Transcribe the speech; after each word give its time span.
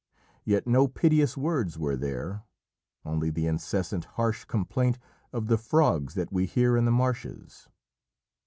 Yet 0.43 0.65
no 0.65 0.87
piteous 0.87 1.37
words 1.37 1.77
were 1.77 1.95
there, 1.95 2.41
only 3.05 3.29
the 3.29 3.45
incessant, 3.45 4.05
harsh 4.17 4.45
complaint 4.45 4.97
of 5.31 5.45
the 5.45 5.59
frogs 5.59 6.15
that 6.15 6.33
we 6.33 6.47
hear 6.47 6.75
in 6.75 6.85
the 6.85 6.91
marshes. 6.91 7.67